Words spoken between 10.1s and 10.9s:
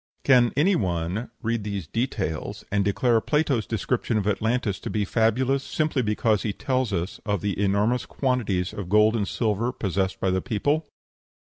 by the people?